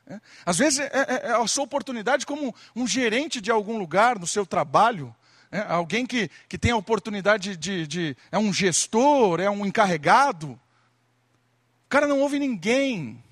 [0.07, 0.19] É.
[0.45, 4.25] Às vezes é, é, é, a sua oportunidade como um gerente de algum lugar no
[4.25, 5.15] seu trabalho,
[5.51, 10.51] é, alguém que, que tem a oportunidade de, de, É um gestor, é um encarregado.
[11.85, 13.23] O cara não ouve ninguém,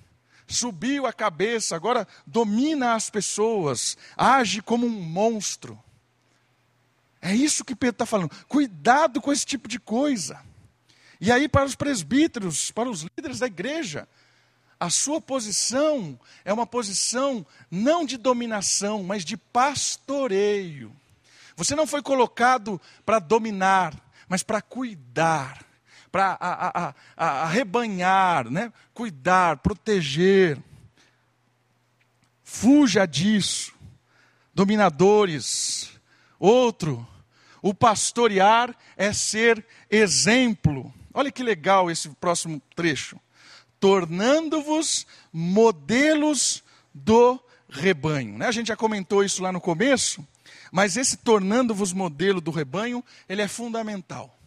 [0.48, 5.78] subiu a cabeça, agora domina as pessoas, age como um monstro.
[7.22, 8.32] É isso que Pedro está falando.
[8.48, 10.40] Cuidado com esse tipo de coisa.
[11.20, 14.08] E aí, para os presbíteros, para os líderes da igreja,
[14.80, 20.96] a sua posição é uma posição não de dominação, mas de pastoreio.
[21.56, 23.96] Você não foi colocado para dominar,
[24.28, 25.66] mas para cuidar,
[26.12, 28.72] para arrebanhar, né?
[28.94, 30.62] cuidar, proteger.
[32.44, 33.74] Fuja disso.
[34.54, 35.92] Dominadores.
[36.40, 37.08] Outro,
[37.62, 40.94] o pastorear é ser exemplo.
[41.18, 43.20] Olha que legal esse próximo trecho.
[43.80, 48.38] Tornando-vos modelos do rebanho.
[48.38, 48.46] Né?
[48.46, 50.24] A gente já comentou isso lá no começo,
[50.72, 54.38] mas esse tornando-vos modelo do rebanho, ele é fundamental.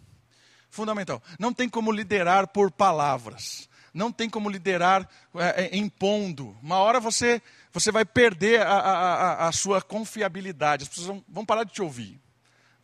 [0.71, 1.21] Fundamental.
[1.41, 3.69] Não tem como liderar por palavras.
[3.93, 6.57] Não tem como liderar é, é impondo.
[6.63, 10.85] Uma hora você, você vai perder a, a, a sua confiabilidade.
[10.85, 12.21] As pessoas vão, vão parar de te ouvir.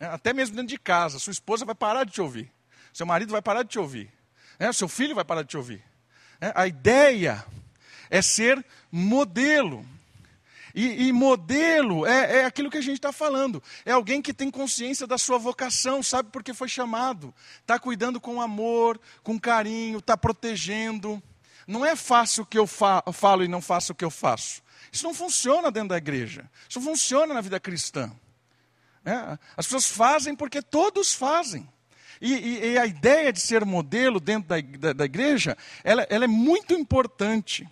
[0.01, 1.20] É, até mesmo dentro de casa.
[1.20, 2.56] Sua esposa vai parar de te ouvir.
[2.97, 4.11] Seu marido vai parar de te ouvir.
[4.59, 5.85] É, seu filho vai parar de te ouvir.
[6.41, 7.45] É, a ideia
[8.09, 9.85] é ser modelo.
[10.75, 13.63] E, e modelo é, é, aquilo que a gente está falando.
[13.85, 17.35] É alguém que tem consciência da sua vocação, sabe por que foi chamado.
[17.61, 21.23] Está cuidando com amor, com carinho, está protegendo.
[21.67, 24.63] Não é fácil o que eu fa falo e não faço o que eu faço.
[24.91, 26.51] Isso não funciona dentro da igreja.
[26.67, 28.11] Isso funciona na vida cristã.
[29.05, 31.69] É, as pessoas fazem porque todos fazem.
[32.20, 36.24] E, e, e, a ideia de ser modelo dentro da, da, da igreja, ela, ela
[36.24, 37.68] é muito importante.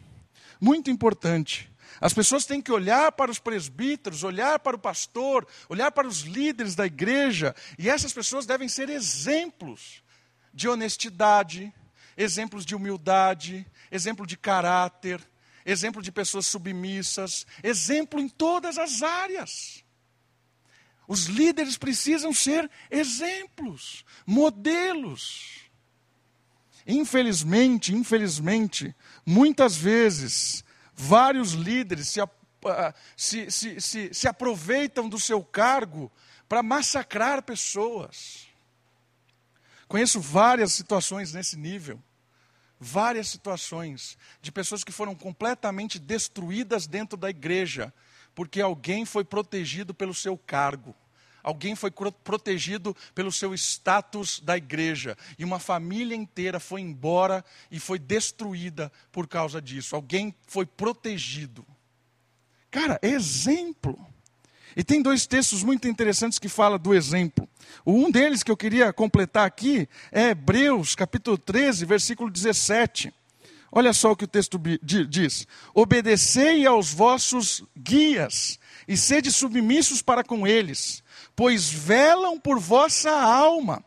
[0.60, 1.70] Muito importante.
[2.00, 6.20] As pessoas têm que olhar para os presbíteros, olhar para o pastor, olhar para os
[6.22, 10.02] líderes da igreja, e essas pessoas devem ser exemplos
[10.52, 11.72] de honestidade,
[12.16, 15.20] exemplos de humildade, exemplo de caráter,
[15.64, 19.83] exemplo de pessoas submissas, exemplo em todas as áreas.
[21.06, 25.60] Os líderes precisam ser exemplos, modelos.
[26.86, 30.64] Infelizmente, infelizmente, muitas vezes
[30.96, 32.20] Vários líderes se,
[33.16, 36.10] se, se, se, se aproveitam do seu cargo
[36.48, 38.46] para massacrar pessoas.
[39.88, 42.00] Conheço várias situações nesse nível.
[42.78, 47.92] Várias situações de pessoas que foram completamente destruídas dentro da igreja,
[48.34, 50.94] porque alguém foi protegido pelo seu cargo
[51.44, 57.78] alguém foi protegido pelo seu status da igreja, e uma família inteira foi embora e
[57.78, 59.94] foi destruída por causa disso.
[59.94, 61.64] Alguém foi protegido.
[62.70, 63.96] Cara, exemplo.
[64.74, 67.48] E tem dois textos muito interessantes que falam do exemplo.
[67.86, 73.12] Um deles que eu queria completar aqui é Hebreus, capítulo 13, versículo 17.
[73.76, 74.56] Olha só o que o texto
[75.08, 78.56] diz: Obedecei aos vossos guias
[78.86, 81.02] e sede submissos para com eles,
[81.34, 83.84] pois velam por vossa alma,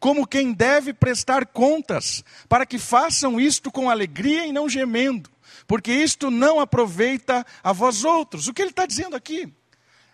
[0.00, 5.28] como quem deve prestar contas, para que façam isto com alegria e não gemendo,
[5.66, 8.48] porque isto não aproveita a vós outros.
[8.48, 9.52] O que ele está dizendo aqui?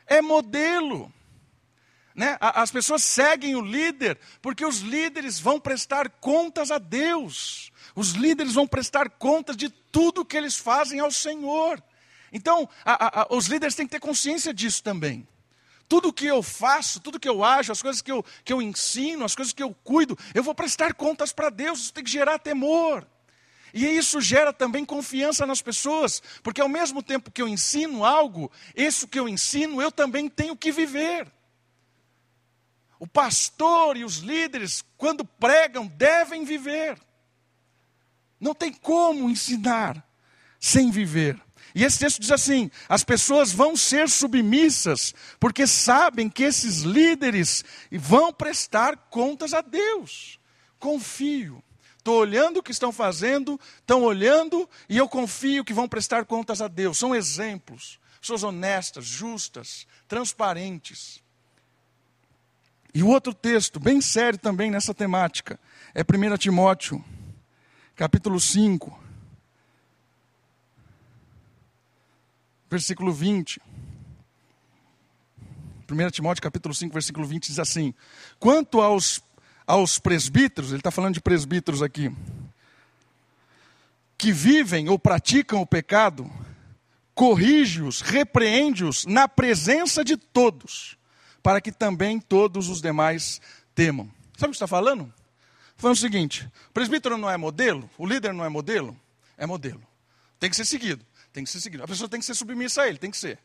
[0.08, 1.12] É modelo.
[2.16, 2.36] Né?
[2.40, 7.72] As pessoas seguem o líder, porque os líderes vão prestar contas a Deus.
[7.94, 11.82] Os líderes vão prestar contas de tudo que eles fazem ao Senhor.
[12.32, 15.26] Então, a, a, os líderes têm que ter consciência disso também.
[15.88, 19.24] Tudo que eu faço, tudo que eu ajo, as coisas que eu, que eu ensino,
[19.24, 22.38] as coisas que eu cuido, eu vou prestar contas para Deus, isso tem que gerar
[22.38, 23.06] temor.
[23.72, 28.50] E isso gera também confiança nas pessoas, porque ao mesmo tempo que eu ensino algo,
[28.74, 31.30] isso que eu ensino eu também tenho que viver.
[32.98, 36.98] O pastor e os líderes, quando pregam, devem viver.
[38.40, 40.04] Não tem como ensinar
[40.60, 41.40] sem viver.
[41.74, 47.64] E esse texto diz assim: as pessoas vão ser submissas, porque sabem que esses líderes
[47.90, 50.38] vão prestar contas a Deus.
[50.78, 51.62] Confio.
[51.98, 56.60] Estou olhando o que estão fazendo, estão olhando, e eu confio que vão prestar contas
[56.60, 56.98] a Deus.
[56.98, 61.22] São exemplos, pessoas honestas, justas, transparentes.
[62.94, 65.58] E o outro texto, bem sério também nessa temática,
[65.94, 67.02] é 1 Timóteo,
[67.96, 69.04] capítulo 5.
[72.74, 73.60] versículo 20.
[75.88, 77.94] 1 Timóteo capítulo 5, versículo 20 diz assim:
[78.38, 79.22] Quanto aos,
[79.66, 82.10] aos presbíteros, ele está falando de presbíteros aqui,
[84.18, 86.28] que vivem ou praticam o pecado,
[87.14, 90.96] corrige-os, repreende-os na presença de todos,
[91.42, 93.40] para que também todos os demais
[93.74, 94.10] temam.
[94.36, 95.12] Sabe o que está falando?
[95.84, 98.98] Falando o seguinte: o presbítero não é modelo, o líder não é modelo,
[99.36, 99.86] é modelo.
[100.40, 101.04] Tem que ser seguido.
[101.30, 101.84] Tem que ser seguido.
[101.84, 103.38] A pessoa tem que ser submissa a ele, tem que ser.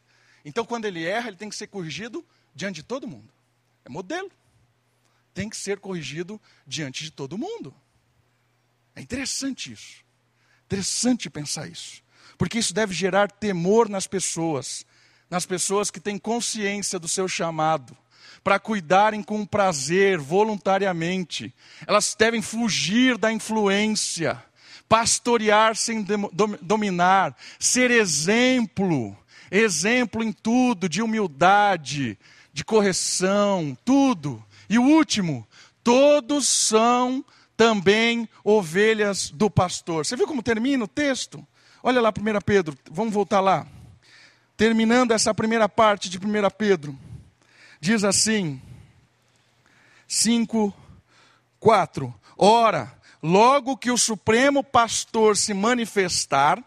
[0.45, 2.25] Então, quando ele erra, ele tem que ser corrigido
[2.55, 3.29] diante de todo mundo.
[3.83, 4.31] É modelo.
[5.33, 7.75] Tem que ser corrigido diante de todo mundo.
[8.95, 9.97] É interessante isso.
[10.65, 12.01] Interessante pensar isso.
[12.37, 14.85] Porque isso deve gerar temor nas pessoas,
[15.29, 17.97] nas pessoas que têm consciência do seu chamado.
[18.43, 21.53] Para cuidarem com prazer, voluntariamente.
[21.85, 24.41] Elas devem fugir da influência,
[24.87, 26.05] pastorear sem
[26.61, 29.15] dominar, ser exemplo,
[29.51, 32.17] exemplo em tudo, de humildade,
[32.53, 34.43] de correção, tudo.
[34.69, 35.47] E o último,
[35.83, 37.23] todos são
[37.55, 40.05] também ovelhas do pastor.
[40.05, 41.45] Você viu como termina o texto?
[41.83, 42.13] Olha lá, 1
[42.45, 43.67] Pedro, vamos voltar lá.
[44.55, 46.21] Terminando essa primeira parte de 1
[46.57, 46.97] Pedro,
[47.79, 48.61] diz assim:
[50.07, 50.73] 5,
[51.59, 52.13] 4.
[52.37, 56.63] Ora, logo que o Supremo Pastor se manifestar,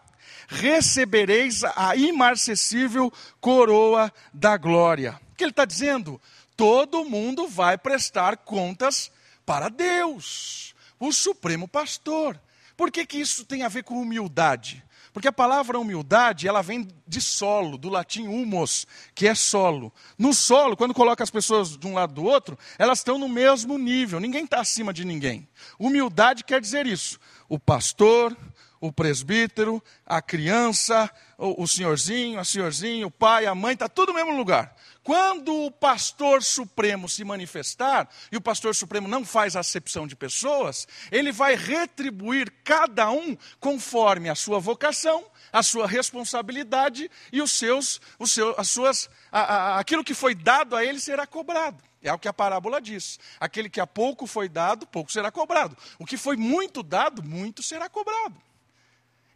[0.47, 5.19] recebereis a imarcessível coroa da glória.
[5.31, 6.21] O que ele está dizendo?
[6.55, 9.11] Todo mundo vai prestar contas
[9.45, 12.39] para Deus, o Supremo Pastor.
[12.77, 14.83] Por que, que isso tem a ver com humildade?
[15.13, 19.93] Porque a palavra humildade, ela vem de solo, do latim humos, que é solo.
[20.17, 23.77] No solo, quando coloca as pessoas de um lado do outro, elas estão no mesmo
[23.77, 25.47] nível, ninguém está acima de ninguém.
[25.77, 27.19] Humildade quer dizer isso.
[27.47, 28.35] O pastor,
[28.83, 34.15] o presbítero, a criança, o, senhorzinho, a senhorzinha, o pai, a mãe, está tudo no
[34.15, 34.75] mesmo lugar.
[35.01, 40.85] Quando o pastor supremo se manifestar, e o pastor supremo não faz acepção de pessoas,
[41.09, 45.23] ele vai retribuir cada um conforme a sua vocação,
[45.53, 50.35] a sua responsabilidade e os seus, os seus, as suas, a, a, aquilo que foi
[50.35, 51.81] dado a ele será cobrado.
[52.01, 53.17] É o que a parábola diz.
[53.39, 55.77] Aquele que a pouco foi dado, pouco será cobrado.
[55.97, 58.35] O que foi muito dado, muito será cobrado.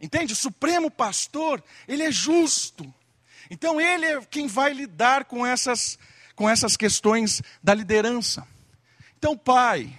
[0.00, 0.32] Entende?
[0.32, 2.92] O supremo pastor, ele é justo.
[3.50, 5.98] Então ele é quem vai lidar com essas,
[6.34, 8.46] com essas questões da liderança.
[9.16, 9.98] Então, pai,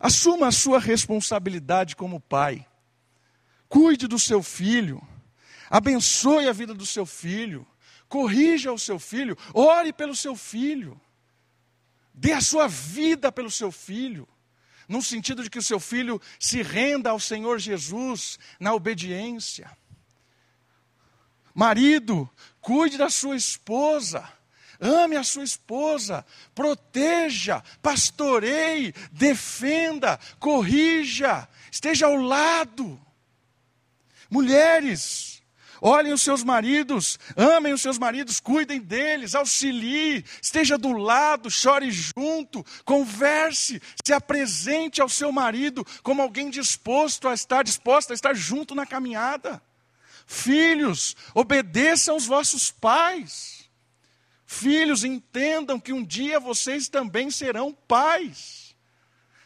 [0.00, 2.66] assuma a sua responsabilidade como pai.
[3.68, 5.00] Cuide do seu filho.
[5.70, 7.66] Abençoe a vida do seu filho.
[8.08, 9.36] Corrija o seu filho.
[9.52, 11.00] Ore pelo seu filho.
[12.12, 14.28] Dê a sua vida pelo seu filho.
[14.88, 19.70] No sentido de que o seu filho se renda ao Senhor Jesus na obediência.
[21.54, 22.28] Marido,
[22.60, 24.28] cuide da sua esposa.
[24.80, 33.00] Ame a sua esposa, proteja, pastoreie, defenda, corrija, esteja ao lado.
[34.28, 35.33] Mulheres,
[35.84, 41.90] olhem os seus maridos, amem os seus maridos, cuidem deles, auxilie, esteja do lado, chore
[41.90, 48.34] junto, converse, se apresente ao seu marido como alguém disposto a estar, disposta a estar
[48.34, 49.62] junto na caminhada.
[50.26, 53.68] Filhos, obedeçam aos vossos pais.
[54.46, 58.74] Filhos, entendam que um dia vocês também serão pais.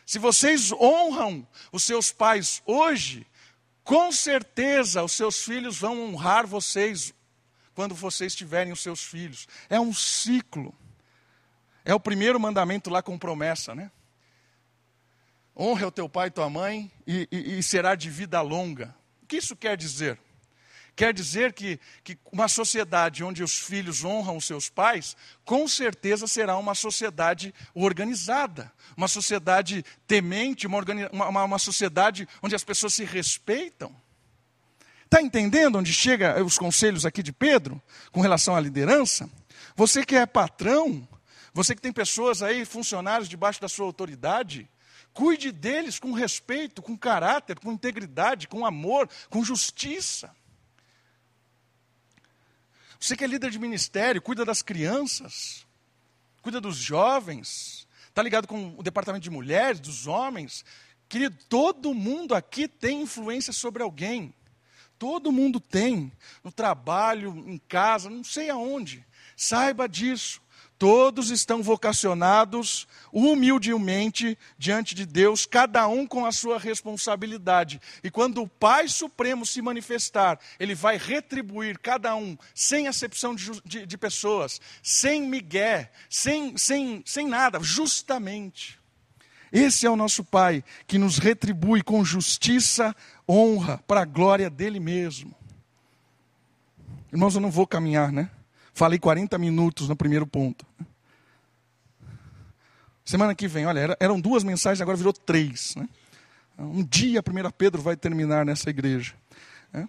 [0.06, 3.26] Se vocês honram os seus pais hoje,
[3.88, 7.14] com certeza os seus filhos vão honrar vocês
[7.74, 9.48] quando vocês tiverem os seus filhos.
[9.70, 10.74] É um ciclo.
[11.86, 13.90] É o primeiro mandamento lá com promessa, né?
[15.56, 18.94] Honre o teu pai e tua mãe e, e, e será de vida longa.
[19.22, 20.20] O que isso quer dizer?
[20.98, 26.26] Quer dizer que, que uma sociedade onde os filhos honram os seus pais, com certeza
[26.26, 30.80] será uma sociedade organizada, uma sociedade temente, uma,
[31.12, 33.94] uma, uma sociedade onde as pessoas se respeitam.
[35.04, 37.80] Está entendendo onde chega os conselhos aqui de Pedro
[38.10, 39.30] com relação à liderança?
[39.76, 41.08] Você que é patrão,
[41.54, 44.68] você que tem pessoas aí, funcionários debaixo da sua autoridade,
[45.14, 50.36] cuide deles com respeito, com caráter, com integridade, com amor, com justiça.
[52.98, 55.66] Você que é líder de ministério, cuida das crianças,
[56.42, 60.64] cuida dos jovens, está ligado com o departamento de mulheres, dos homens.
[61.08, 64.34] Querido, todo mundo aqui tem influência sobre alguém.
[64.98, 66.10] Todo mundo tem,
[66.42, 69.06] no trabalho, em casa, não sei aonde.
[69.36, 70.42] Saiba disso.
[70.78, 77.80] Todos estão vocacionados humildemente diante de Deus, cada um com a sua responsabilidade.
[78.04, 83.60] E quando o Pai Supremo se manifestar, Ele vai retribuir cada um, sem acepção de,
[83.64, 88.78] de, de pessoas, sem migué, sem, sem, sem nada, justamente.
[89.50, 92.94] Esse é o nosso Pai, que nos retribui com justiça,
[93.28, 95.34] honra, para a glória dele mesmo.
[97.12, 98.30] Irmãos, eu não vou caminhar, né?
[98.78, 100.64] Falei 40 minutos no primeiro ponto.
[103.04, 105.74] Semana que vem, olha, eram duas mensagens, agora virou três.
[105.74, 105.88] Né?
[106.56, 109.14] Um dia a primeira Pedro vai terminar nessa igreja.
[109.72, 109.88] Né?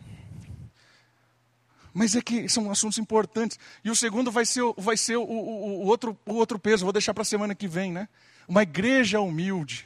[1.94, 3.60] Mas é que são assuntos importantes.
[3.86, 6.92] E o segundo vai ser, vai ser o, o, o outro, o outro peso, vou
[6.92, 7.92] deixar para a semana que vem.
[7.92, 8.10] Né?
[8.48, 9.86] Uma igreja humilde.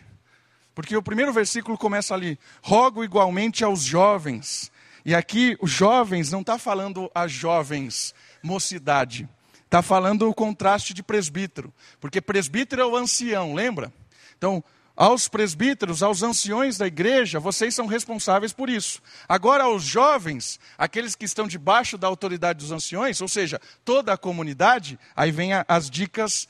[0.73, 4.71] Porque o primeiro versículo começa ali: rogo igualmente aos jovens.
[5.05, 9.27] E aqui, os jovens, não está falando a jovens mocidade.
[9.63, 13.91] está falando o contraste de presbítero, porque presbítero é o ancião, lembra?
[14.37, 14.63] Então,
[14.95, 19.01] aos presbíteros, aos anciões da igreja, vocês são responsáveis por isso.
[19.27, 24.17] Agora, aos jovens, aqueles que estão debaixo da autoridade dos anciões, ou seja, toda a
[24.17, 26.47] comunidade, aí vem as dicas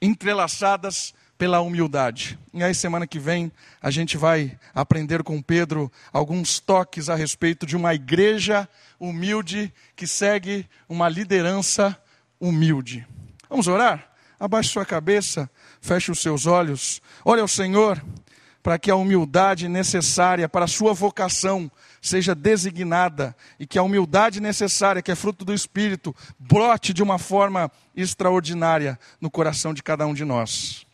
[0.00, 1.12] entrelaçadas
[1.42, 2.38] pela humildade.
[2.54, 3.50] E aí, semana que vem,
[3.82, 10.06] a gente vai aprender com Pedro alguns toques a respeito de uma igreja humilde que
[10.06, 11.98] segue uma liderança
[12.38, 13.04] humilde.
[13.50, 14.08] Vamos orar?
[14.38, 18.00] Abaixe sua cabeça, feche os seus olhos, olhe ao Senhor,
[18.62, 21.68] para que a humildade necessária para a sua vocação
[22.00, 27.18] seja designada e que a humildade necessária, que é fruto do Espírito, brote de uma
[27.18, 30.86] forma extraordinária no coração de cada um de nós.